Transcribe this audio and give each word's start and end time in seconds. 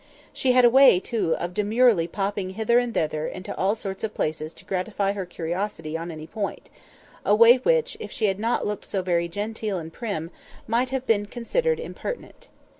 She 0.33 0.53
had 0.53 0.65
a 0.65 0.69
way, 0.71 0.99
too, 0.99 1.35
of 1.35 1.53
demurely 1.53 2.07
popping 2.07 2.55
hither 2.55 2.79
and 2.79 2.91
thither 2.91 3.27
into 3.27 3.55
all 3.55 3.75
sorts 3.75 4.03
of 4.03 4.15
places 4.15 4.51
to 4.55 4.65
gratify 4.65 5.11
her 5.11 5.27
curiosity 5.27 5.95
on 5.95 6.09
any 6.09 6.25
point—a 6.25 7.35
way 7.35 7.57
which, 7.57 7.97
if 7.99 8.11
she 8.11 8.25
had 8.25 8.39
not 8.39 8.65
looked 8.65 8.85
so 8.85 9.03
very 9.03 9.27
genteel 9.27 9.77
and 9.77 9.93
prim, 9.93 10.31
might 10.65 10.89
have 10.89 11.05
been 11.05 11.27
considered 11.27 11.79
impertinent. 11.79 12.49